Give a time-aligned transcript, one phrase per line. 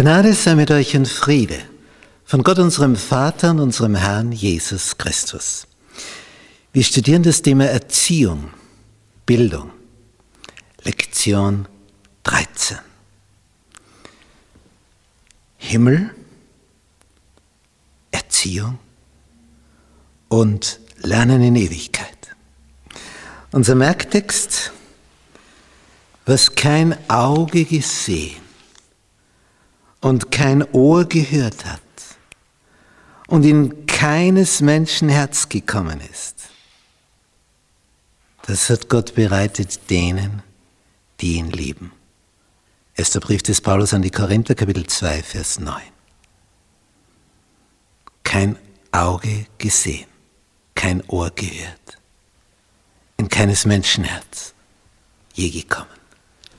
[0.00, 1.58] Gnade sei mit euch in Friede
[2.24, 5.66] von Gott unserem Vater und unserem Herrn Jesus Christus.
[6.72, 8.48] Wir studieren das Thema Erziehung,
[9.26, 9.70] Bildung,
[10.84, 11.68] Lektion
[12.22, 12.78] 13.
[15.58, 16.14] Himmel,
[18.10, 18.78] Erziehung
[20.30, 22.34] und Lernen in Ewigkeit.
[23.52, 24.72] Unser Merktext,
[26.24, 28.49] was kein Auge gesehen
[30.00, 31.80] und kein Ohr gehört hat
[33.26, 36.36] und in keines Menschen Herz gekommen ist.
[38.46, 40.42] Das hat Gott bereitet denen,
[41.20, 41.92] die ihn lieben.
[42.96, 45.80] Erster Brief des Paulus an die Korinther, Kapitel 2, Vers 9.
[48.24, 48.58] Kein
[48.92, 50.08] Auge gesehen,
[50.74, 51.98] kein Ohr gehört,
[53.16, 54.54] in keines Menschen Herz
[55.34, 55.88] je gekommen.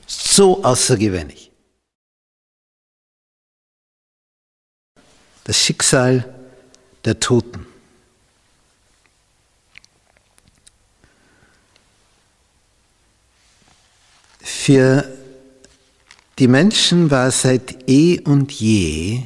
[0.06, 1.51] So außergewöhnlich.
[5.52, 6.24] Das Schicksal
[7.04, 7.66] der Toten.
[14.40, 15.04] Für
[16.38, 19.24] die Menschen war seit eh und je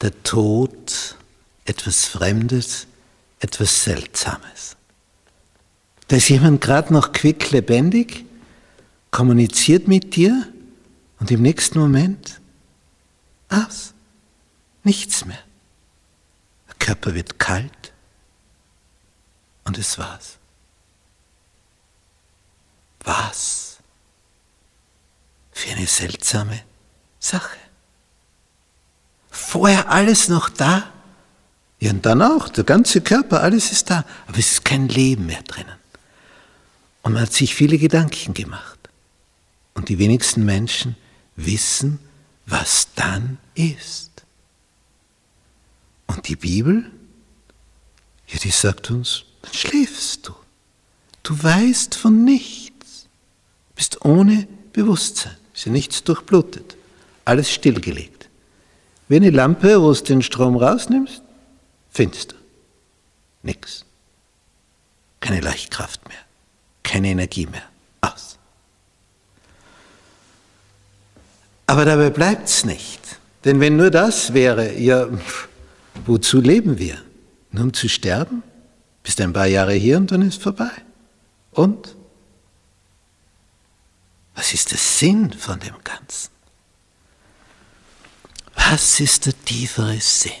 [0.00, 1.18] der Tod
[1.66, 2.86] etwas Fremdes,
[3.40, 4.74] etwas Seltsames.
[6.08, 8.24] Da ist jemand gerade noch quicklebendig,
[9.10, 10.48] kommuniziert mit dir
[11.20, 12.40] und im nächsten Moment
[13.50, 13.93] aus.
[14.84, 15.42] Nichts mehr.
[16.68, 17.92] Der Körper wird kalt
[19.64, 20.38] und es war's.
[23.00, 23.78] Was
[25.52, 26.62] für eine seltsame
[27.18, 27.56] Sache.
[29.30, 30.92] Vorher alles noch da,
[31.80, 35.26] ja und dann auch, der ganze Körper, alles ist da, aber es ist kein Leben
[35.26, 35.78] mehr drinnen.
[37.02, 38.78] Und man hat sich viele Gedanken gemacht.
[39.74, 40.96] Und die wenigsten Menschen
[41.36, 41.98] wissen,
[42.46, 44.13] was dann ist.
[46.26, 46.90] Die Bibel,
[48.28, 50.34] ja, die sagt uns, dann schläfst du.
[51.22, 53.06] Du weißt von nichts.
[53.74, 55.36] Bist ohne Bewusstsein.
[55.54, 56.76] Ist ja nichts durchblutet.
[57.24, 58.28] Alles stillgelegt.
[59.08, 61.22] Wie eine Lampe, wo du den Strom rausnimmst,
[61.90, 62.36] finster.
[63.42, 63.84] Nix.
[65.20, 66.18] Keine Leichtkraft mehr.
[66.82, 67.62] Keine Energie mehr.
[68.00, 68.38] Aus.
[71.66, 73.00] Aber dabei bleibt's nicht.
[73.44, 75.48] Denn wenn nur das wäre, ja, pff,
[76.06, 77.02] Wozu leben wir?
[77.50, 78.42] Nur um zu sterben?
[79.02, 80.72] Bist ein paar Jahre hier und dann ist vorbei.
[81.52, 81.94] Und?
[84.34, 86.30] Was ist der Sinn von dem Ganzen?
[88.54, 90.32] Was ist der tiefere Sinn?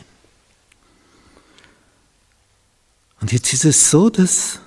[3.20, 4.60] Und jetzt ist es so, dass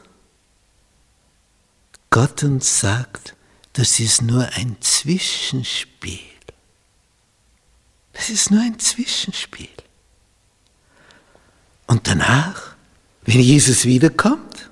[2.10, 3.36] Gott uns sagt,
[3.74, 6.20] das ist nur ein Zwischenspiel.
[8.14, 9.70] Das ist nur ein Zwischenspiel.
[11.88, 12.76] Und danach,
[13.24, 14.70] wenn Jesus wiederkommt,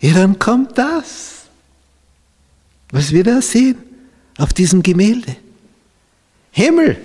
[0.00, 1.42] ja, dann kommt das,
[2.90, 3.76] was wir da sehen
[4.38, 5.36] auf diesem Gemälde.
[6.52, 6.96] Himmel,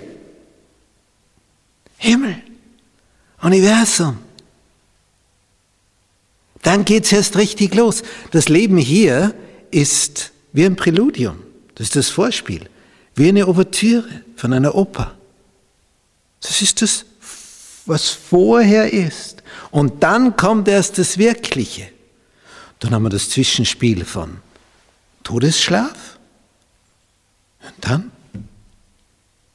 [1.98, 2.36] Himmel,
[3.40, 4.18] Universum.
[6.62, 8.02] Dann geht es erst richtig los.
[8.32, 9.34] Das Leben hier
[9.70, 11.38] ist wie ein Präludium.
[11.74, 12.68] Das ist das Vorspiel.
[13.14, 15.14] Wie eine Ouvertüre von einer Oper.
[16.40, 17.04] Das ist das
[17.86, 19.42] was vorher ist.
[19.70, 21.88] Und dann kommt erst das Wirkliche.
[22.78, 24.38] Dann haben wir das Zwischenspiel von
[25.22, 26.18] Todesschlaf.
[27.62, 28.10] Und dann,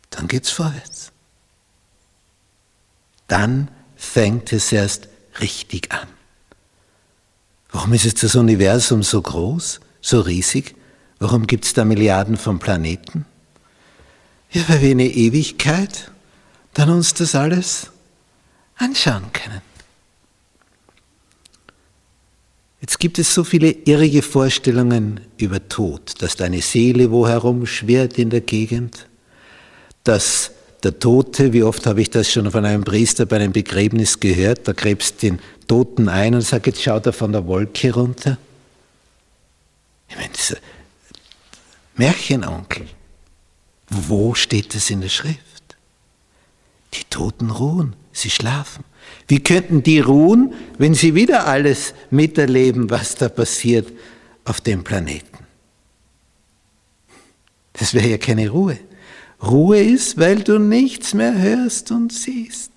[0.09, 1.11] dann geht's vorwärts.
[3.27, 5.07] Dann fängt es erst
[5.39, 6.07] richtig an.
[7.71, 10.75] Warum ist jetzt das Universum so groß, so riesig?
[11.19, 13.25] Warum gibt es da Milliarden von Planeten?
[14.51, 16.11] Ja, weil wir in der Ewigkeit
[16.73, 17.91] dann uns das alles
[18.81, 19.61] anschauen können.
[22.81, 28.31] Jetzt gibt es so viele irrige Vorstellungen über Tod, dass deine Seele wo herumschwirrt in
[28.31, 29.07] der Gegend,
[30.03, 34.19] dass der Tote, wie oft habe ich das schon von einem Priester bei einem Begräbnis
[34.19, 38.39] gehört, da gräbst den Toten ein und sagt, jetzt schaut er von der Wolke runter.
[40.09, 40.59] Ich meine, ist
[41.95, 42.87] Märchenonkel.
[43.89, 45.37] Wo steht das in der Schrift?
[46.95, 48.00] Die Toten ruhen.
[48.11, 48.83] Sie schlafen.
[49.27, 53.91] Wie könnten die ruhen, wenn sie wieder alles miterleben, was da passiert
[54.43, 55.37] auf dem Planeten?
[57.73, 58.77] Das wäre ja keine Ruhe.
[59.41, 62.71] Ruhe ist, weil du nichts mehr hörst und siehst.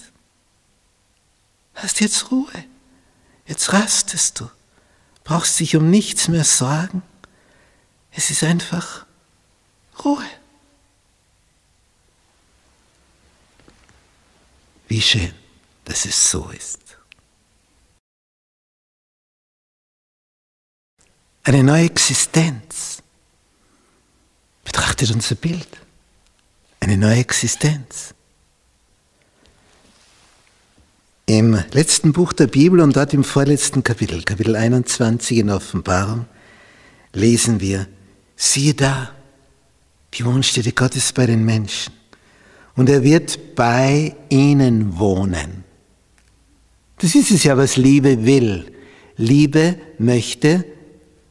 [1.74, 2.64] Hast jetzt Ruhe.
[3.46, 4.48] Jetzt rastest du.
[5.24, 7.02] Brauchst dich um nichts mehr sorgen.
[8.12, 9.04] Es ist einfach
[10.04, 10.24] Ruhe.
[14.88, 15.32] Wie schön,
[15.84, 16.80] dass es so ist.
[21.42, 23.02] Eine neue Existenz.
[24.64, 25.68] Betrachtet unser Bild.
[26.80, 28.14] Eine neue Existenz.
[31.26, 36.26] Im letzten Buch der Bibel und dort im vorletzten Kapitel, Kapitel 21 in Offenbarung,
[37.14, 37.86] lesen wir,
[38.36, 39.10] siehe da,
[40.12, 41.94] die Wohnstätte Gottes bei den Menschen.
[42.76, 45.64] Und er wird bei ihnen wohnen.
[46.98, 48.72] Das ist es ja, was Liebe will.
[49.16, 50.64] Liebe möchte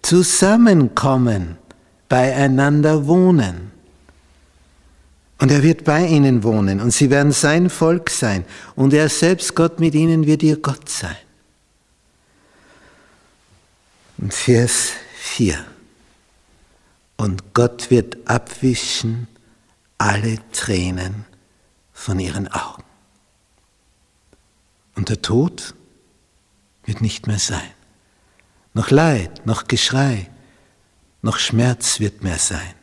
[0.02, 1.58] zusammenkommen,
[2.08, 3.72] beieinander wohnen.
[5.40, 8.46] Und er wird bei ihnen wohnen und sie werden sein Volk sein
[8.76, 11.18] und er selbst, Gott mit ihnen, wird ihr Gott sein.
[14.20, 15.58] Und Vers 4.
[17.18, 19.28] Und Gott wird abwischen
[19.98, 21.26] alle Tränen
[21.94, 22.84] von ihren Augen.
[24.96, 25.74] Und der Tod
[26.86, 27.72] wird nicht mehr sein.
[28.74, 30.30] Noch Leid, noch Geschrei,
[31.22, 32.74] noch Schmerz wird mehr sein.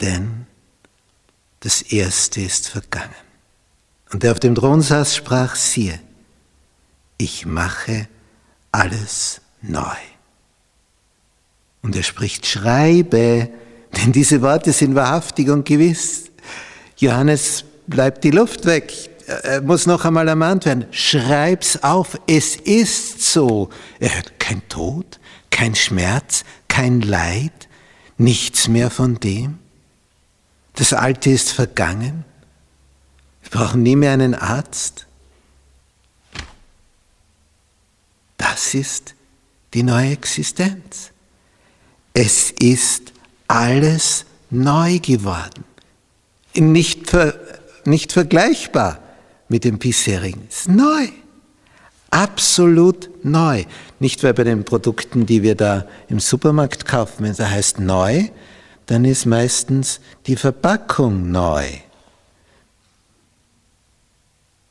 [0.00, 0.46] Denn
[1.60, 3.14] das Erste ist vergangen.
[4.12, 5.98] Und der auf dem Thron saß, sprach, siehe,
[7.18, 8.08] ich mache
[8.70, 9.96] alles neu.
[11.82, 13.48] Und er spricht, schreibe,
[13.96, 16.30] denn diese Worte sind wahrhaftig und gewiss.
[16.96, 18.92] Johannes bleibt die Luft weg.
[19.26, 20.86] Er muss noch einmal ermahnt werden.
[20.92, 22.18] Schreib's auf.
[22.26, 23.70] Es ist so.
[23.98, 25.18] Er hört kein Tod,
[25.50, 27.68] kein Schmerz, kein Leid,
[28.18, 29.58] nichts mehr von dem.
[30.74, 32.24] Das Alte ist vergangen.
[33.42, 35.06] Wir brauchen nie mehr einen Arzt.
[38.36, 39.14] Das ist
[39.74, 41.10] die neue Existenz.
[42.12, 43.12] Es ist
[43.48, 45.64] alles neu geworden.
[46.54, 47.38] Nicht, ver,
[47.86, 49.00] nicht vergleichbar
[49.48, 50.46] mit dem bisherigen.
[50.48, 51.08] Es ist neu.
[52.10, 53.64] Absolut neu.
[53.98, 57.80] Nicht weil bei den Produkten, die wir da im Supermarkt kaufen, wenn es da heißt
[57.80, 58.28] neu,
[58.86, 61.64] dann ist meistens die Verpackung neu.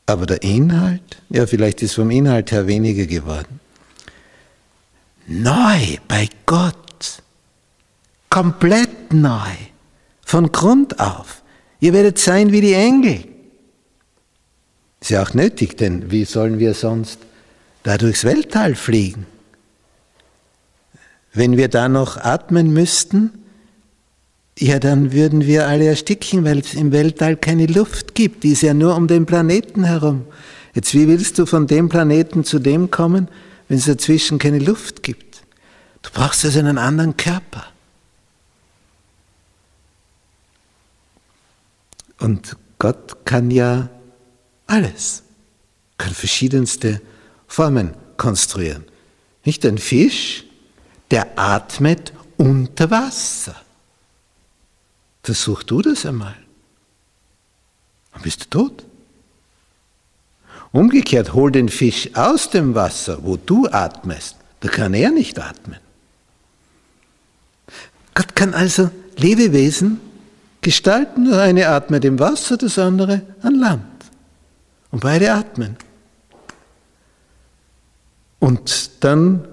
[0.06, 3.60] Aber der Inhalt, ja, vielleicht ist vom Inhalt her weniger geworden.
[5.26, 7.22] Neu bei Gott
[8.30, 9.50] komplett neu,
[10.24, 11.42] von Grund auf.
[11.86, 13.22] Ihr werdet sein wie die Engel.
[15.00, 17.20] Ist ja auch nötig, denn wie sollen wir sonst
[17.84, 19.24] da durchs Weltall fliegen?
[21.32, 23.30] Wenn wir da noch atmen müssten,
[24.58, 28.42] ja, dann würden wir alle ersticken, weil es im Weltall keine Luft gibt.
[28.42, 30.24] Die ist ja nur um den Planeten herum.
[30.74, 33.28] Jetzt, wie willst du von dem Planeten zu dem kommen,
[33.68, 35.42] wenn es dazwischen keine Luft gibt?
[36.02, 37.64] Du brauchst also einen anderen Körper.
[42.26, 43.88] Und Gott kann ja
[44.66, 45.22] alles,
[45.96, 47.00] kann verschiedenste
[47.46, 48.84] Formen konstruieren.
[49.44, 50.42] Nicht ein Fisch,
[51.12, 53.54] der atmet unter Wasser.
[55.22, 56.34] Versuch du das einmal.
[58.12, 58.84] Dann bist du tot.
[60.72, 64.34] Umgekehrt, hol den Fisch aus dem Wasser, wo du atmest.
[64.58, 65.78] Da kann er nicht atmen.
[68.14, 70.00] Gott kann also Lebewesen
[70.66, 71.30] gestalten.
[71.30, 73.84] Das eine atmet im Wasser, das andere an Land.
[74.90, 75.76] Und beide atmen.
[78.40, 79.46] Und dann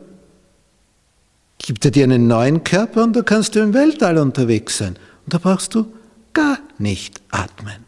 [1.60, 4.96] gibt er dir einen neuen Körper und da kannst du im Weltall unterwegs sein.
[5.24, 5.94] Und da brauchst du
[6.34, 7.86] gar nicht atmen.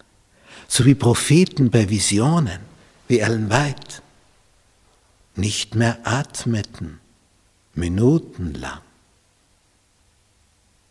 [0.68, 2.60] So wie Propheten bei Visionen,
[3.08, 4.04] wie Ellen White,
[5.36, 7.00] nicht mehr atmeten,
[7.74, 8.82] minutenlang.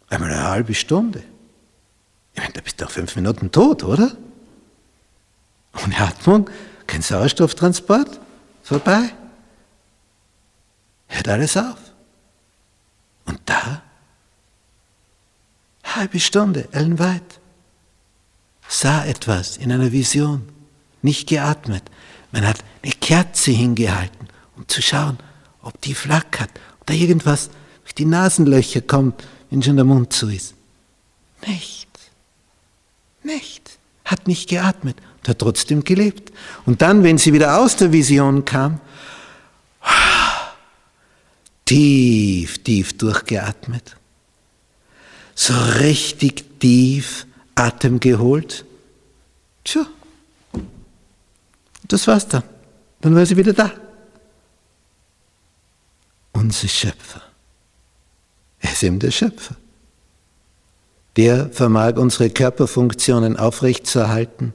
[0.09, 1.23] Einmal eine halbe Stunde.
[2.35, 4.17] Ich meine, da bist du nach fünf Minuten tot, oder?
[5.85, 6.51] Ohne Atmung,
[6.87, 8.21] kein Sauerstofftransport,
[8.63, 9.15] vorbei.
[11.09, 11.79] Hört alles auf.
[13.27, 13.83] Und da,
[15.85, 17.41] halbe Stunde, Ellen White,
[18.69, 20.49] sah etwas in einer Vision,
[21.03, 21.85] nicht geatmet.
[22.33, 25.19] Man hat eine Kerze hingehalten, um zu schauen,
[25.63, 26.51] ob die flackert,
[26.81, 27.51] ob da irgendwas
[27.83, 30.55] durch die Nasenlöcher kommt, wenn schon der Mund zu ist.
[31.47, 31.89] Nicht.
[33.25, 33.79] Nicht.
[34.05, 36.33] Hat nicht geatmet und hat trotzdem gelebt.
[36.67, 38.81] Und dann, wenn sie wieder aus der Vision kam,
[41.65, 43.97] tief, tief durchgeatmet.
[45.35, 48.65] So richtig tief Atem geholt.
[49.65, 49.87] Tja,
[51.89, 52.45] das war's dann.
[53.01, 53.73] Dann war sie wieder da.
[56.33, 57.23] Unser Schöpfer.
[58.61, 59.57] Er ist eben der Schöpfer
[61.17, 64.53] der vermag unsere Körperfunktionen aufrechtzuerhalten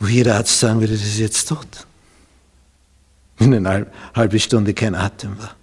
[0.00, 1.86] wo jeder Arzt sagen würde, das ist jetzt tot.
[3.38, 5.54] In einer halben Stunde kein Atem war.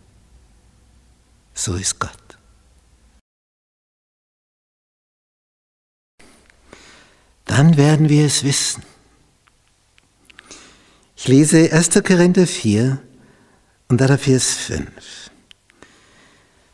[1.54, 2.12] So ist Gott.
[7.46, 8.84] Dann werden wir es wissen.
[11.16, 11.90] Ich lese 1.
[12.04, 13.02] Korinther 4
[13.88, 15.27] und da Vers 5.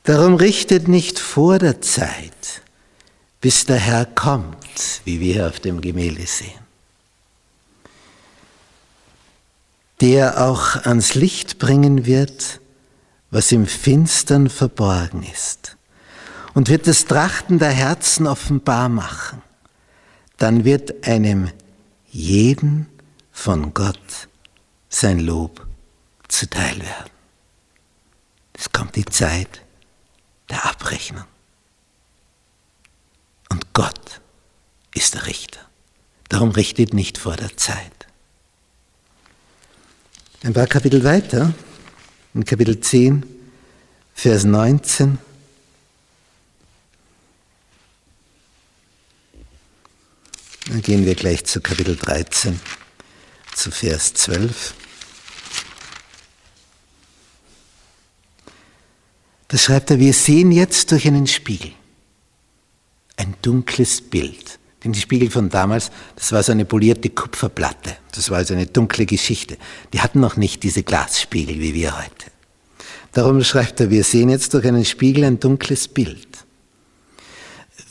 [0.03, 2.62] Darum richtet nicht vor der Zeit,
[3.39, 6.60] bis der Herr kommt, wie wir auf dem Gemälde sehen.
[10.01, 12.60] Der auch ans Licht bringen wird,
[13.31, 15.77] was im Finstern verborgen ist,
[16.53, 19.41] und wird das Trachten der Herzen offenbar machen.
[20.38, 21.50] Dann wird einem
[22.12, 22.88] jeden
[23.31, 24.27] von Gott
[24.89, 25.65] sein Lob
[26.27, 27.12] zuteil werden.
[28.51, 29.62] Es kommt die Zeit
[30.53, 31.25] der Abrechnung.
[33.50, 34.22] Und Gott
[34.93, 35.60] ist der Richter.
[36.29, 37.91] Darum richtet nicht vor der Zeit.
[40.43, 41.53] Ein paar Kapitel weiter,
[42.36, 43.25] in Kapitel 10,
[44.13, 45.17] Vers 19.
[50.67, 52.60] Dann gehen wir gleich zu Kapitel 13,
[53.55, 54.75] zu Vers 12.
[59.53, 61.74] Da schreibt er, wir sehen jetzt durch einen Spiegel
[63.17, 64.57] ein dunkles Bild.
[64.83, 67.95] Denn die Spiegel von damals, das war so eine polierte Kupferplatte.
[68.13, 69.60] Das war also eine dunkle Geschichte.
[69.93, 72.31] Die hatten noch nicht diese Glasspiegel wie wir heute.
[73.12, 76.29] Darum schreibt er, wir sehen jetzt durch einen Spiegel ein dunkles Bild.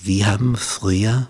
[0.02, 1.28] Wie haben früher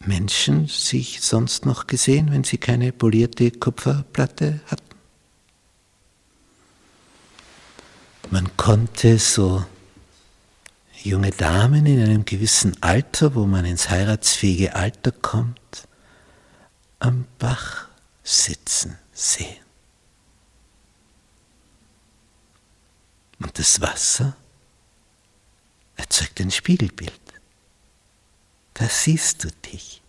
[0.00, 4.93] Menschen sich sonst noch gesehen, wenn sie keine polierte Kupferplatte hatten?
[8.30, 9.64] Man konnte so
[11.02, 15.86] junge Damen in einem gewissen Alter, wo man ins heiratsfähige Alter kommt,
[16.98, 17.88] am Bach
[18.22, 19.64] sitzen sehen.
[23.38, 24.36] Und das Wasser
[25.96, 27.12] erzeugt ein Spiegelbild.
[28.72, 30.00] Da siehst du dich.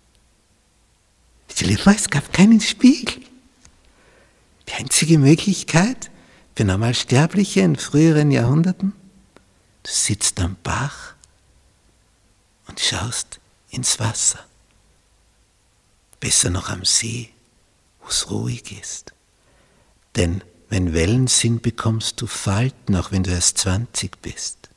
[1.51, 3.21] Stell dir es gab keinen Spiegel.
[4.67, 6.09] Die einzige Möglichkeit,
[6.55, 8.93] für Normalsterbliche in früheren Jahrhunderten,
[9.83, 11.13] du sitzt am Bach
[12.67, 14.39] und schaust ins Wasser.
[16.21, 17.29] Besser noch am See,
[18.01, 19.13] wo es ruhig ist.
[20.15, 24.69] Denn wenn Wellen sind, bekommst du Falten, auch wenn du erst 20 bist.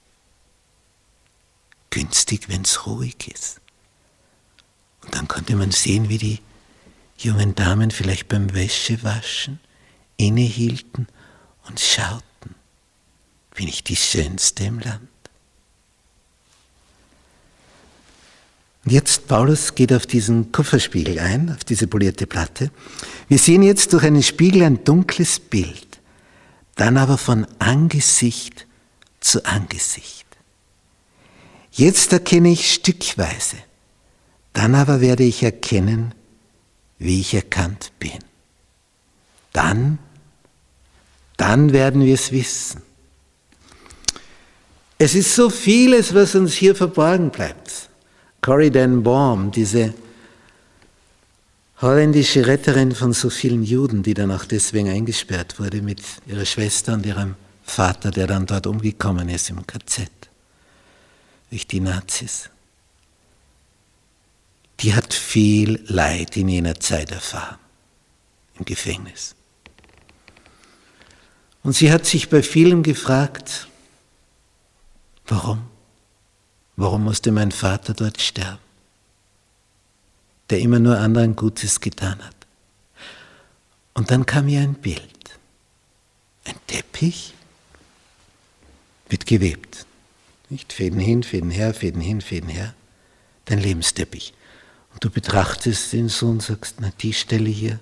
[1.91, 3.61] Günstig, wenn es ruhig ist.
[5.05, 6.41] Und dann konnte man sehen, wie die
[7.17, 9.61] jungen Damen vielleicht beim Wäschewaschen
[10.17, 11.07] innehielten
[11.69, 12.55] und schauten,
[13.55, 15.09] bin ich die Schönste im Land.
[18.85, 22.71] Und jetzt, Paulus geht auf diesen Kupferspiegel ein, auf diese polierte Platte.
[23.29, 26.01] Wir sehen jetzt durch einen Spiegel ein dunkles Bild,
[26.77, 28.67] dann aber von Angesicht
[29.21, 30.27] zu Angesicht.
[31.73, 33.57] Jetzt erkenne ich stückweise,
[34.53, 36.15] dann aber werde ich erkennen,
[36.99, 38.19] wie ich erkannt bin.
[39.53, 39.99] Dann
[41.39, 42.83] dann werden wir es wissen.
[44.99, 47.89] Es ist so vieles, was uns hier verborgen bleibt.
[48.43, 49.95] Corrie den Baum, diese
[51.81, 56.95] holländische Retterin von so vielen Juden, die dann auch deswegen eingesperrt wurde mit ihrer Schwester
[56.95, 60.11] und ihrem Vater, der dann dort umgekommen ist im KZ
[61.51, 62.51] durch die Nazis.
[64.81, 67.59] Die hat viel Leid in jener Zeit erfahren,
[68.59, 69.37] im Gefängnis.
[71.63, 73.69] Und sie hat sich bei vielen gefragt,
[75.27, 75.63] warum?
[76.77, 78.61] Warum musste mein Vater dort sterben,
[80.51, 82.37] der immer nur anderen Gutes getan hat?
[83.95, 85.03] Und dann kam ihr ein Bild.
[86.45, 87.35] Ein Teppich
[89.09, 89.87] wird gewebt.
[90.51, 92.75] Nicht Fäden hin, Fäden her, Fäden hin, Fäden her.
[93.47, 94.33] Dein Lebensteppich.
[94.93, 97.81] Und du betrachtest ihn so und sagst, na die Stelle hier,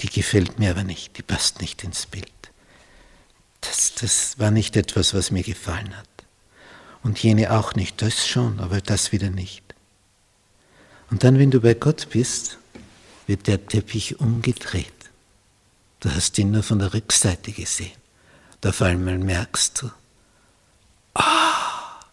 [0.00, 2.30] die gefällt mir aber nicht, die passt nicht ins Bild
[3.96, 6.08] das, war nicht etwas, was mir gefallen hat.
[7.02, 9.62] Und jene auch nicht, das schon, aber das wieder nicht.
[11.10, 12.58] Und dann, wenn du bei Gott bist,
[13.26, 14.92] wird der Teppich umgedreht.
[16.00, 17.92] Du hast ihn nur von der Rückseite gesehen.
[18.54, 19.90] Und auf einmal merkst du,
[21.14, 22.04] ah, oh,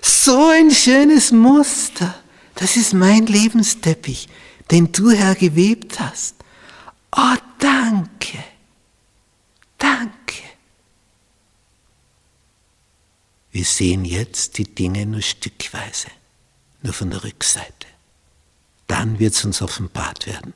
[0.00, 2.14] so ein schönes Muster.
[2.54, 4.28] Das ist mein Lebensteppich,
[4.70, 6.36] den du, Herr, gewebt hast.
[7.16, 8.38] Oh, danke.
[9.78, 10.12] Danke.
[13.52, 16.08] Wir sehen jetzt die Dinge nur stückweise,
[16.82, 17.86] nur von der Rückseite.
[18.88, 20.52] dann wird es uns offenbart werden.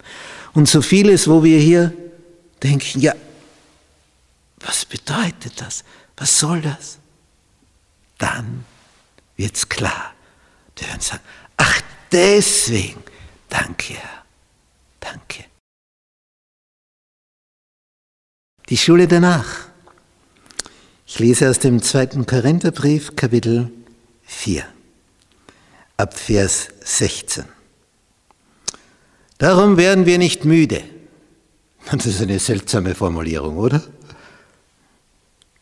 [0.53, 1.95] Und so vieles, wo wir hier
[2.63, 3.15] denken, ja,
[4.61, 5.85] was bedeutet das?
[6.17, 6.99] Was soll das?
[8.19, 8.65] Dann
[9.37, 10.13] wird es klar.
[10.77, 11.23] Wir werden sagen,
[11.57, 11.81] ach
[12.13, 13.03] deswegen,
[13.49, 14.25] danke Herr,
[15.01, 15.45] danke.
[18.69, 19.69] Die Schule danach.
[21.09, 23.71] Ich lese aus dem zweiten Korintherbrief, Kapitel
[24.25, 24.65] 4,
[25.99, 27.45] ab Vers 16.
[29.39, 30.83] Darum werden wir nicht müde.
[31.93, 33.81] Das ist eine seltsame Formulierung, oder?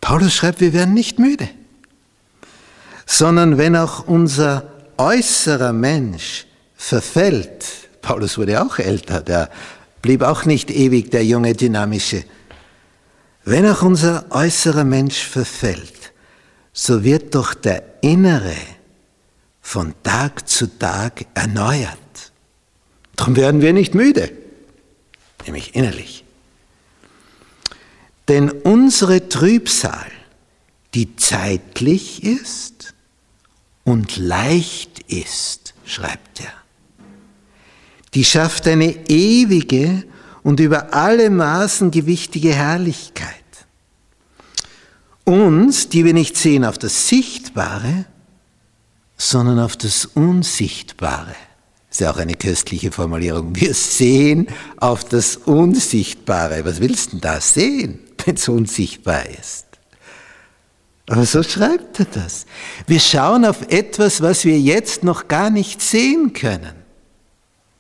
[0.00, 1.50] Paulus schreibt, wir werden nicht müde,
[3.04, 7.66] sondern wenn auch unser äußerer Mensch verfällt,
[8.00, 9.50] Paulus wurde auch älter, der
[10.00, 12.24] blieb auch nicht ewig der junge, dynamische
[13.44, 16.12] wenn auch unser äußerer Mensch verfällt,
[16.72, 18.56] so wird doch der innere
[19.60, 21.98] von Tag zu Tag erneuert.
[23.16, 24.32] Darum werden wir nicht müde,
[25.46, 26.24] nämlich innerlich.
[28.28, 30.10] Denn unsere Trübsal,
[30.94, 32.94] die zeitlich ist
[33.84, 36.52] und leicht ist, schreibt er,
[38.14, 40.04] die schafft eine ewige
[40.44, 43.34] und über alle Maßen gewichtige Herrlichkeit.
[45.24, 48.04] Uns, die wir nicht sehen auf das Sichtbare,
[49.16, 51.34] sondern auf das Unsichtbare.
[51.88, 53.56] Das ist ja auch eine köstliche Formulierung.
[53.56, 56.64] Wir sehen auf das Unsichtbare.
[56.64, 59.64] Was willst du denn da sehen, wenn es unsichtbar ist?
[61.06, 62.44] Aber so schreibt er das.
[62.86, 66.74] Wir schauen auf etwas, was wir jetzt noch gar nicht sehen können.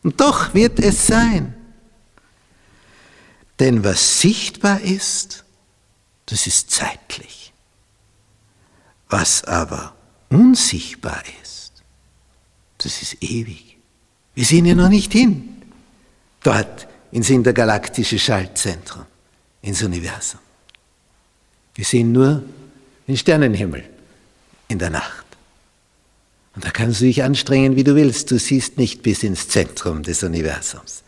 [0.02, 1.54] Und doch wird es sein.
[3.60, 5.44] Denn was sichtbar ist,
[6.26, 7.52] das ist zeitlich.
[9.08, 9.94] Was aber
[10.28, 11.72] unsichtbar ist,
[12.78, 13.76] das ist ewig.
[14.34, 15.62] Wir sehen ja noch nicht hin,
[16.42, 19.06] dort ins intergalaktische Schaltzentrum,
[19.62, 20.40] ins Universum.
[21.74, 22.42] Wir sehen nur
[23.06, 23.84] den Sternenhimmel
[24.68, 25.24] in der Nacht.
[26.54, 28.30] Und da kannst du dich anstrengen, wie du willst.
[28.30, 31.02] Du siehst nicht bis ins Zentrum des Universums.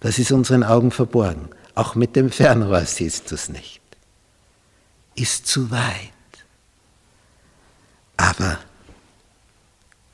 [0.00, 1.48] Das ist unseren Augen verborgen.
[1.74, 3.80] Auch mit dem Fernrohr siehst du es nicht.
[5.14, 6.10] Ist zu weit.
[8.16, 8.58] Aber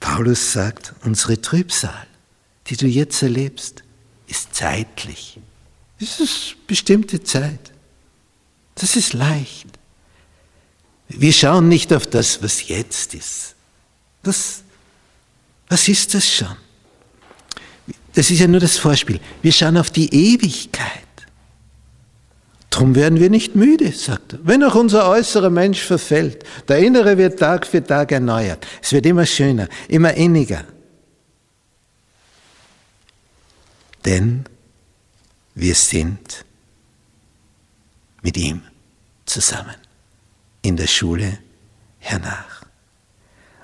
[0.01, 2.07] Paulus sagt, unsere Trübsal,
[2.69, 3.83] die du jetzt erlebst,
[4.27, 5.41] ist zeitlich.
[6.01, 7.73] Es ist bestimmte Zeit.
[8.77, 9.67] Das ist leicht.
[11.09, 13.55] Wir schauen nicht auf das, was jetzt ist.
[14.23, 14.63] Das,
[15.69, 16.57] was ist das schon?
[18.15, 19.21] Das ist ja nur das Vorspiel.
[19.43, 21.08] Wir schauen auf die Ewigkeit.
[22.79, 24.39] Darum werden wir nicht müde, sagt er.
[24.45, 28.65] Wenn auch unser äußerer Mensch verfällt, der innere wird Tag für Tag erneuert.
[28.81, 30.65] Es wird immer schöner, immer inniger.
[34.05, 34.45] Denn
[35.57, 36.45] wir sind
[38.23, 38.63] mit ihm
[39.27, 39.75] zusammen
[40.63, 41.37] in der Schule
[41.99, 42.63] hernach.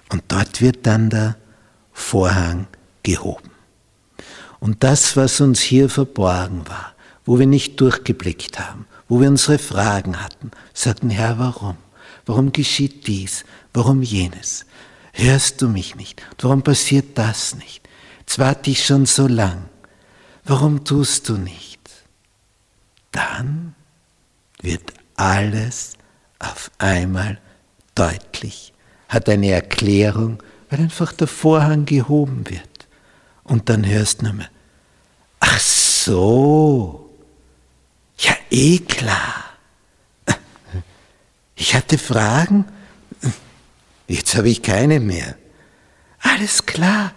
[0.09, 1.37] Und dort wird dann der
[1.93, 2.67] Vorhang
[3.05, 3.53] gehoben.
[4.59, 9.59] Und das, was uns hier verborgen war, wo wir nicht durchgeblickt haben, wo wir unsere
[9.59, 11.77] Fragen hatten, sagten, Herr, warum?
[12.27, 13.45] Warum geschieht dies?
[13.73, 14.67] Warum jenes?
[15.13, 16.23] Hörst du mich nicht?
[16.41, 17.87] Warum passiert das nicht?
[18.21, 19.69] Jetzt warte ich schon so lang.
[20.45, 21.81] Warum tust du nicht?
[23.13, 23.75] Dann
[24.61, 25.93] wird alles
[26.39, 27.39] auf einmal
[27.95, 28.73] deutlich,
[29.09, 32.89] hat eine Erklärung, weil einfach der Vorhang gehoben wird.
[33.45, 34.49] Und dann hörst du nur mehr,
[35.41, 37.04] ach so,
[38.19, 39.45] ja, eh klar.
[41.57, 42.65] Ich hatte Fragen,
[44.09, 45.37] jetzt habe ich keine mehr.
[46.21, 47.13] Alles klar.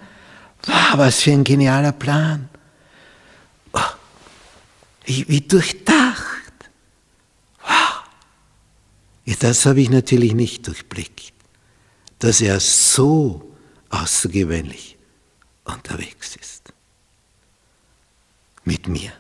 [0.66, 2.50] Wow, was für ein genialer Plan.
[3.74, 3.80] Oh,
[5.06, 6.54] wie, wie durchdacht.
[7.62, 8.04] Wow.
[9.26, 11.34] Ja, das habe ich natürlich nicht durchblickt,
[12.20, 13.56] dass er so
[13.90, 14.98] außergewöhnlich
[15.64, 16.74] unterwegs ist.
[18.64, 19.14] Mit mir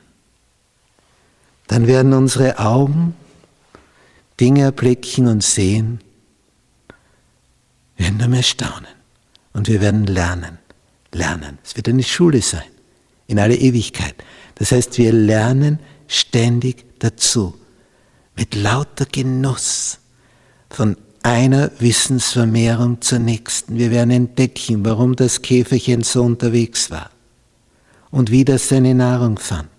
[1.68, 3.16] dann werden unsere Augen
[4.40, 6.00] Dinge erblicken und sehen,
[7.96, 8.86] wir werden mehr staunen.
[9.54, 10.60] Und wir werden lernen,
[11.12, 11.58] lernen.
[11.64, 12.70] Es wird eine Schule sein,
[13.26, 14.16] in alle Ewigkeit.
[14.56, 17.56] Das heißt, wir lernen ständig dazu,
[18.36, 19.98] mit lauter Genuss.
[20.70, 23.78] Von einer Wissensvermehrung zur nächsten.
[23.78, 27.10] Wir werden entdecken, warum das Käferchen so unterwegs war.
[28.12, 29.70] Und wie das seine Nahrung fand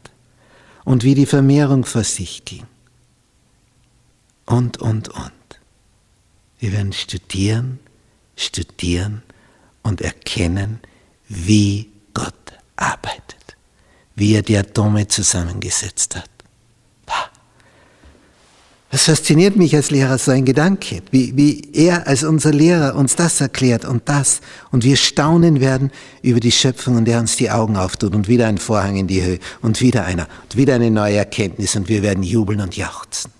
[0.88, 2.66] und wie die Vermehrung vor sich ging.
[4.46, 5.32] Und, und, und.
[6.58, 7.78] Wir werden studieren,
[8.36, 9.22] studieren
[9.82, 10.80] und erkennen,
[11.28, 12.34] wie Gott
[12.76, 13.38] arbeitet.
[14.18, 16.30] wie er die Atome zusammengesetzt hat.
[18.90, 23.16] Das fasziniert mich als Lehrer, so ein Gedanke, wie, wie er als unser Lehrer uns
[23.16, 27.50] das erklärt und das und wir staunen werden über die Schöpfung und er uns die
[27.50, 30.90] Augen auftut und wieder ein Vorhang in die Höhe und wieder einer und wieder eine
[30.90, 33.30] neue Erkenntnis und wir werden jubeln und jauchzen.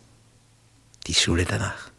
[1.06, 1.90] Die Schule danach.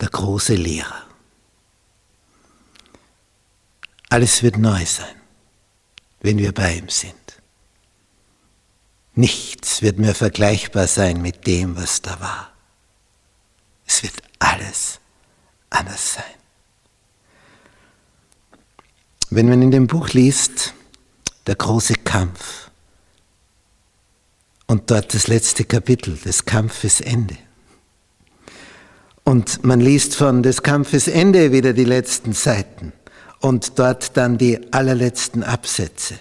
[0.00, 1.02] Der große Lehrer.
[4.10, 5.16] Alles wird neu sein,
[6.20, 7.25] wenn wir bei ihm sind.
[9.16, 12.52] Nichts wird mehr vergleichbar sein mit dem, was da war.
[13.86, 15.00] Es wird alles
[15.70, 16.24] anders sein.
[19.30, 20.74] Wenn man in dem Buch liest,
[21.46, 22.70] der große Kampf
[24.66, 27.38] und dort das letzte Kapitel des Kampfes Ende.
[29.24, 32.92] Und man liest von des Kampfes Ende wieder die letzten Seiten
[33.40, 36.18] und dort dann die allerletzten Absätze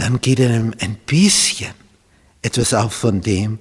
[0.00, 1.74] dann geht einem ein bisschen
[2.42, 3.58] etwas auf von dem,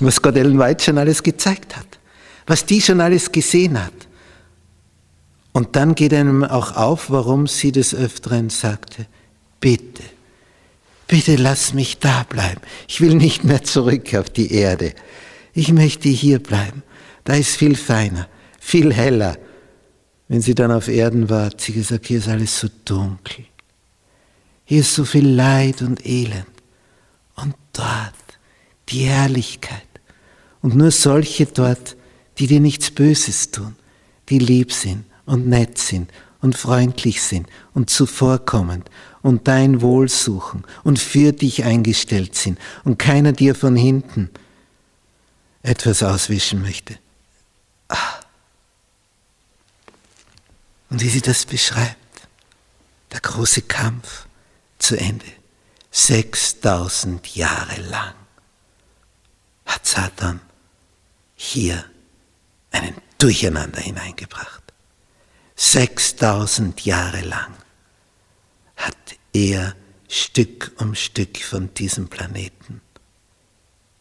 [0.00, 1.98] was Gott Ellen White schon alles gezeigt hat,
[2.46, 3.92] was die schon alles gesehen hat.
[5.52, 9.06] Und dann geht einem auch auf, warum sie des Öfteren sagte,
[9.60, 10.02] bitte,
[11.06, 12.60] bitte lass mich da bleiben.
[12.88, 14.94] Ich will nicht mehr zurück auf die Erde.
[15.52, 16.82] Ich möchte hier bleiben.
[17.24, 19.36] Da ist viel feiner, viel heller.
[20.28, 23.44] Wenn sie dann auf Erden war, hat sie gesagt, hier ist alles so dunkel.
[24.70, 26.46] Hier ist so viel Leid und Elend.
[27.34, 28.14] Und dort
[28.88, 29.88] die Herrlichkeit.
[30.62, 31.96] Und nur solche dort,
[32.38, 33.74] die dir nichts Böses tun,
[34.28, 38.88] die lieb sind und nett sind und freundlich sind und zuvorkommend
[39.22, 44.30] und dein Wohl suchen und für dich eingestellt sind und keiner dir von hinten
[45.64, 46.96] etwas auswischen möchte.
[47.88, 48.20] Ah.
[50.90, 51.96] Und wie sie das beschreibt,
[53.10, 54.28] der große Kampf
[54.90, 55.26] zu Ende.
[55.92, 58.14] 6000 Jahre lang
[59.64, 60.40] hat Satan
[61.36, 61.84] hier
[62.72, 64.64] einen Durcheinander hineingebracht.
[65.54, 67.54] 6000 Jahre lang
[68.74, 68.96] hat
[69.32, 69.76] er
[70.08, 72.80] Stück um Stück von diesem Planeten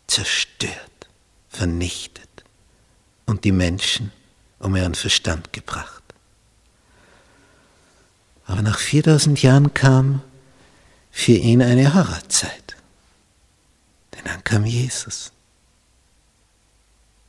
[0.08, 1.08] zerstört,
[1.50, 2.44] vernichtet
[3.28, 4.12] und die Menschen
[4.58, 6.02] um ihren Verstand gebracht.
[8.48, 10.24] Aber nach 4000 Jahren kam
[11.20, 12.78] für ihn eine Horrorzeit.
[14.14, 15.34] Denn dann kam Jesus,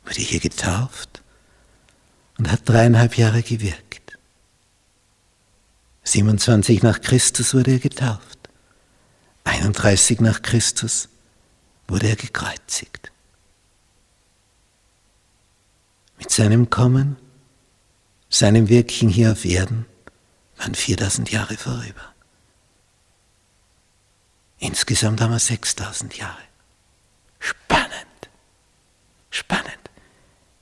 [0.04, 1.22] wurde hier getauft
[2.38, 4.16] und hat dreieinhalb Jahre gewirkt.
[6.04, 8.38] 27 nach Christus wurde er getauft.
[9.42, 11.08] 31 nach Christus
[11.88, 13.10] wurde er gekreuzigt.
[16.16, 17.16] Mit seinem Kommen,
[18.28, 19.84] seinem Wirken hier auf Erden
[20.58, 22.09] waren 4000 Jahre vorüber.
[24.60, 26.42] Insgesamt haben wir 6000 Jahre.
[27.38, 28.28] Spannend.
[29.30, 29.90] Spannend.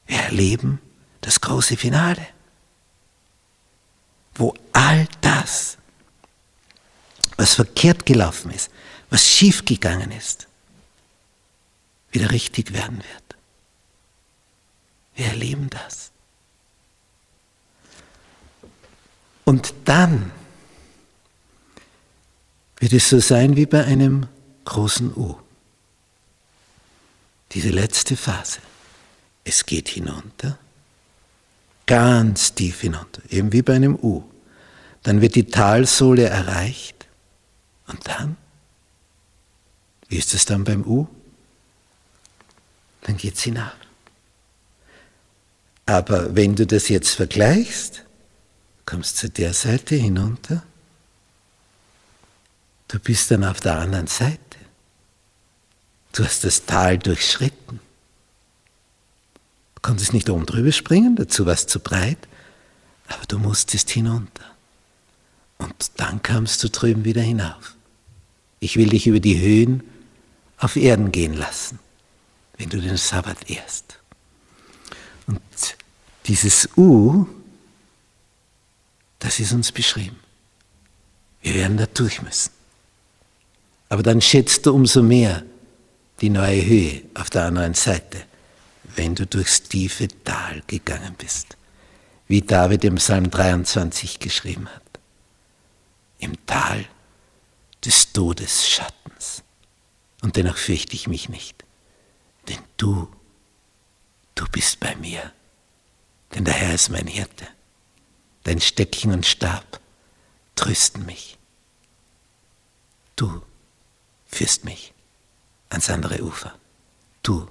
[0.07, 0.81] Wir erleben
[1.21, 2.27] das große Finale,
[4.37, 5.77] wo all das,
[7.37, 8.71] was verkehrt gelaufen ist,
[9.11, 10.47] was schiefgegangen ist,
[12.13, 13.37] wieder richtig werden wird.
[15.17, 16.13] Wir erleben das.
[19.45, 20.31] Und dann
[22.81, 24.27] wird es so sein wie bei einem
[24.65, 25.37] großen U.
[27.53, 28.61] Diese letzte Phase.
[29.45, 30.59] Es geht hinunter,
[31.87, 34.23] ganz tief hinunter, eben wie bei einem U.
[35.03, 37.07] Dann wird die Talsohle erreicht
[37.87, 38.37] und dann,
[40.09, 41.07] wie ist es dann beim U?
[43.03, 43.77] Dann geht es hinab.
[45.87, 48.05] Aber wenn du das jetzt vergleichst,
[48.85, 50.63] kommst du zu der Seite hinunter
[52.89, 54.39] Du bist dann auf der anderen Seite.
[56.13, 57.81] Du hast das Tal durchschritten.
[59.75, 62.19] Du konntest nicht oben drüber springen, dazu war es zu breit,
[63.07, 64.45] aber du musstest hinunter.
[65.59, 67.77] Und dann kamst du drüben wieder hinauf.
[68.61, 69.85] Ich will dich über die Höhen
[70.57, 71.79] auf Erden gehen lassen,
[72.57, 73.99] wenn du den Sabbat ehrst.
[75.27, 75.41] Und
[76.27, 77.27] dieses U,
[79.19, 80.17] das ist uns beschrieben.
[81.43, 82.58] Wir werden da durch müssen.
[83.89, 85.45] Aber dann schätzt du umso mehr
[86.21, 88.25] die neue Höhe auf der anderen Seite,
[88.97, 91.57] wenn du durchs tiefe Tal gegangen bist,
[92.27, 94.83] wie David im Psalm 23 geschrieben hat.
[96.19, 96.85] Im Tal
[97.85, 99.43] des Todesschattens.
[100.21, 101.65] Und dennoch fürchte ich mich nicht,
[102.49, 103.09] denn du,
[104.35, 105.33] du bist bei mir,
[106.35, 107.47] denn der Herr ist mein Hirte.
[108.45, 109.79] dein Stöckchen und Stab
[110.57, 111.39] trösten mich.
[113.15, 113.43] Du
[114.29, 114.95] führst mich
[115.71, 116.57] ans andere Ufer.
[117.23, 117.49] Du,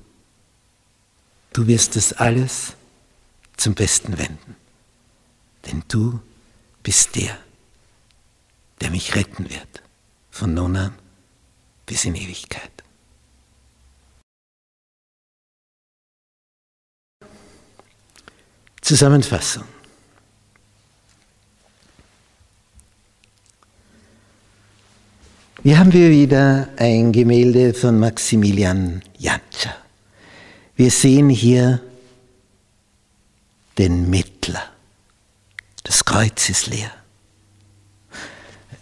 [1.51, 2.73] du wirst das alles
[3.57, 4.55] zum Besten wenden.
[5.65, 6.21] Denn du
[6.83, 7.37] bist der,
[8.79, 9.83] der mich retten wird,
[10.31, 10.97] von nun an
[11.85, 12.71] bis in Ewigkeit.
[18.81, 19.65] Zusammenfassung.
[25.67, 29.75] Hier haben wir wieder ein Gemälde von Maximilian Jantscher.
[30.77, 31.81] Wir sehen hier
[33.77, 34.63] den Mittler.
[35.83, 36.89] Das Kreuz ist leer.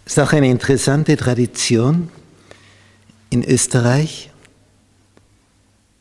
[0.04, 2.08] Es ist auch eine interessante Tradition
[3.30, 4.30] in Österreich,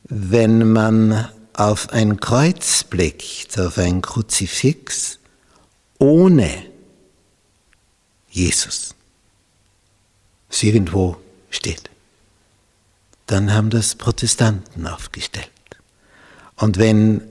[0.03, 5.17] wenn man auf ein Kreuz blickt, auf ein Kruzifix
[5.97, 6.51] ohne
[8.29, 8.94] Jesus,
[10.55, 11.17] es irgendwo
[11.49, 11.89] steht,
[13.27, 15.49] dann haben das Protestanten aufgestellt.
[16.55, 17.21] Und wenn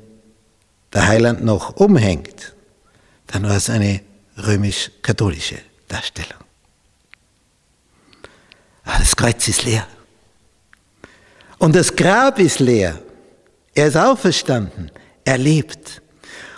[0.92, 2.54] der Heiland noch umhängt,
[3.26, 4.00] dann war es eine
[4.36, 5.58] römisch-katholische
[5.88, 6.40] Darstellung.
[8.84, 9.86] Aber das Kreuz ist leer.
[11.58, 13.00] Und das Grab ist leer.
[13.74, 14.90] Er ist auferstanden.
[15.24, 16.02] Er lebt.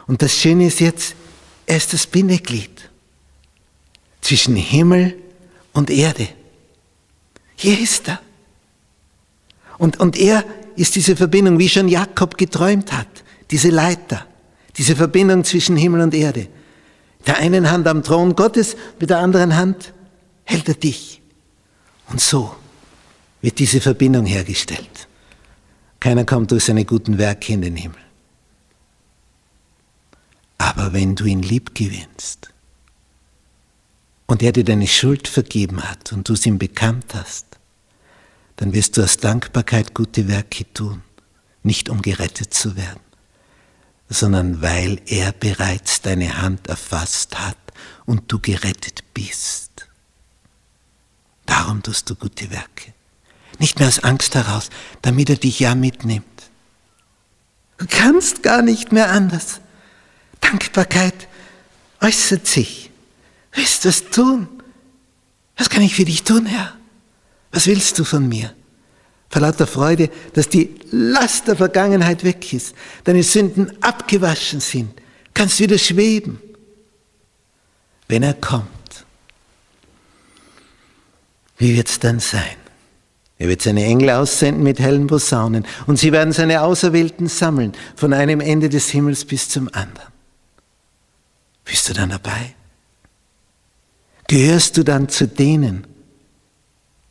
[0.06, 1.14] Und das Schöne ist jetzt,
[1.66, 2.90] er ist das Bindeglied
[4.20, 5.16] zwischen Himmel
[5.72, 6.28] und Erde.
[7.56, 8.20] Hier ist er.
[9.78, 10.44] Und, und er
[10.76, 13.08] ist diese Verbindung, wie schon Jakob geträumt hat,
[13.50, 14.26] diese Leiter,
[14.76, 16.48] diese Verbindung zwischen Himmel und Erde.
[17.26, 19.92] Der einen Hand am Thron Gottes, mit der anderen Hand
[20.44, 21.20] hält er dich.
[22.08, 22.54] Und so
[23.40, 25.08] wird diese Verbindung hergestellt.
[25.98, 27.98] Keiner kommt durch seine guten Werke in den Himmel.
[30.58, 32.52] Aber wenn du ihn lieb gewinnst
[34.26, 37.45] und er dir deine Schuld vergeben hat und du es ihm bekannt hast,
[38.56, 41.02] dann wirst du aus Dankbarkeit gute Werke tun,
[41.62, 43.00] nicht um gerettet zu werden,
[44.08, 47.58] sondern weil er bereits deine Hand erfasst hat
[48.06, 49.88] und du gerettet bist.
[51.44, 52.92] Darum tust du gute Werke.
[53.58, 54.70] Nicht mehr aus Angst heraus,
[55.02, 56.24] damit er dich ja mitnimmt.
[57.78, 59.60] Du kannst gar nicht mehr anders.
[60.40, 61.28] Dankbarkeit
[62.00, 62.90] äußert sich.
[63.52, 64.48] Willst du es tun?
[65.56, 66.76] Was kann ich für dich tun, Herr?
[67.56, 68.52] Was willst du von mir?
[69.30, 74.90] Vor lauter Freude, dass die Last der Vergangenheit weg ist, deine Sünden abgewaschen sind,
[75.32, 76.38] kannst wieder schweben.
[78.08, 79.06] Wenn er kommt,
[81.56, 82.58] wie wird es dann sein?
[83.38, 88.12] Er wird seine Engel aussenden mit hellen Posaunen und sie werden seine Auserwählten sammeln, von
[88.12, 90.12] einem Ende des Himmels bis zum anderen.
[91.64, 92.54] Bist du dann dabei?
[94.28, 95.86] Gehörst du dann zu denen,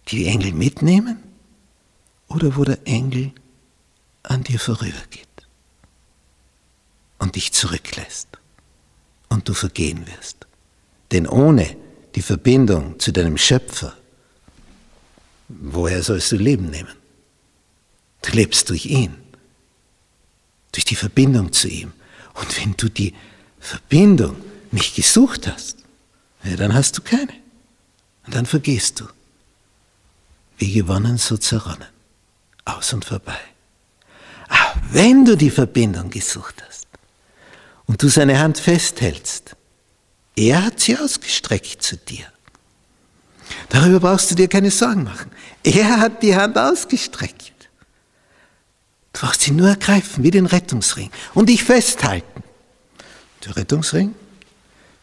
[0.08, 1.18] die die Engel mitnehmen
[2.28, 3.32] oder wo der Engel
[4.24, 5.28] an dir vorübergeht
[7.20, 8.28] und dich zurücklässt
[9.30, 10.48] und du vergehen wirst?
[11.12, 11.76] Denn ohne
[12.16, 13.96] die Verbindung zu deinem Schöpfer
[15.48, 16.94] Woher sollst du Leben nehmen?
[18.22, 19.16] Du lebst durch ihn,
[20.72, 21.94] durch die Verbindung zu ihm.
[22.34, 23.14] Und wenn du die
[23.60, 24.38] Verbindung
[24.72, 25.78] nicht gesucht hast,
[26.44, 27.34] ja, dann hast du keine.
[28.26, 29.06] Und dann vergehst du.
[30.58, 31.88] Wie gewonnen, so zerronnen.
[32.64, 33.40] Aus und vorbei.
[34.48, 36.88] Aber wenn du die Verbindung gesucht hast
[37.86, 39.56] und du seine Hand festhältst,
[40.36, 42.26] er hat sie ausgestreckt zu dir.
[43.70, 45.32] Darüber brauchst du dir keine Sorgen machen.
[45.64, 47.54] Er hat die Hand ausgestreckt.
[49.14, 52.44] Du brauchst sie nur ergreifen, wie den Rettungsring, und dich festhalten.
[53.46, 54.14] Der Rettungsring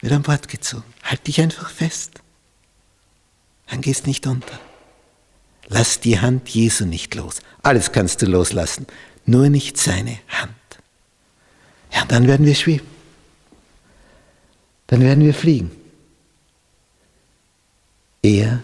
[0.00, 0.84] wird an Bord gezogen.
[1.02, 2.20] Halt dich einfach fest.
[3.68, 4.58] Dann gehst nicht unter.
[5.68, 7.40] Lass die Hand Jesu nicht los.
[7.62, 8.86] Alles kannst du loslassen,
[9.24, 10.52] nur nicht seine Hand.
[11.92, 12.86] Ja, dann werden wir schweben.
[14.88, 15.70] Dann werden wir fliegen.
[18.22, 18.62] Er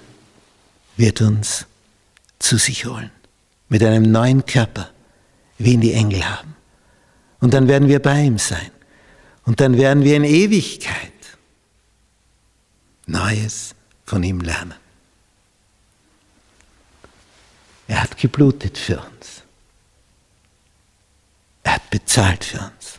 [0.96, 1.66] wird uns
[2.38, 3.10] zu sich holen
[3.68, 4.90] mit einem neuen Körper,
[5.58, 6.54] wie ihn die Engel haben.
[7.40, 8.70] Und dann werden wir bei ihm sein.
[9.44, 11.12] Und dann werden wir in Ewigkeit
[13.06, 14.74] Neues von ihm lernen.
[17.88, 19.42] Er hat geblutet für uns.
[21.62, 22.98] Er hat bezahlt für uns.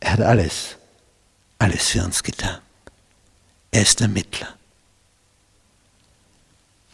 [0.00, 0.76] Er hat alles,
[1.58, 2.60] alles für uns getan.
[3.70, 4.54] Er ist der Mittler.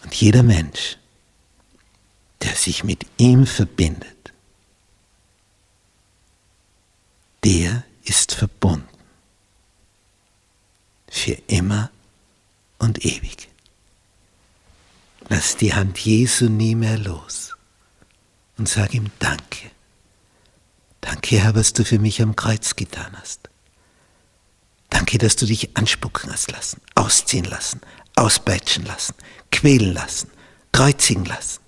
[0.05, 0.97] Und jeder Mensch,
[2.43, 4.33] der sich mit ihm verbindet,
[7.43, 8.89] der ist verbunden
[11.09, 11.91] für immer
[12.79, 13.49] und ewig.
[15.29, 17.57] Lass die Hand Jesu nie mehr los
[18.59, 19.71] und sag ihm Danke.
[21.01, 23.49] Danke, Herr, was du für mich am Kreuz getan hast.
[24.91, 27.81] Danke, dass du dich anspucken hast lassen, ausziehen lassen,
[28.17, 29.15] auspeitschen lassen,
[29.51, 30.31] quälen lassen,
[30.73, 31.61] kreuzigen lassen.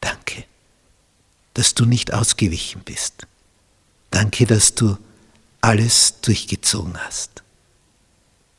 [0.00, 0.44] Danke,
[1.54, 3.26] dass du nicht ausgewichen bist.
[4.10, 4.96] Danke, dass du
[5.60, 7.42] alles durchgezogen hast,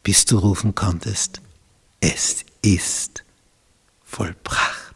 [0.03, 1.41] bis du rufen konntest,
[2.01, 3.23] es ist
[4.03, 4.88] vollbracht.